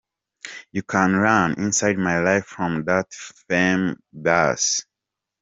You 0.71 0.81
can 0.81 1.15
run 1.15 1.61
inside 1.61 1.99
my 1.99 2.17
life 2.21 2.45
from 2.47 2.85
that 2.85 3.13
fame 3.13 4.01
bus. 4.11 4.83